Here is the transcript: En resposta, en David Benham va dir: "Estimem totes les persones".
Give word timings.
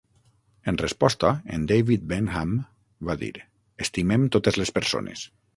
En 0.71 0.79
resposta, 0.81 1.29
en 1.57 1.67
David 1.73 2.07
Benham 2.13 2.57
va 3.11 3.19
dir: 3.25 3.33
"Estimem 3.89 4.29
totes 4.39 4.63
les 4.63 4.77
persones". 4.81 5.33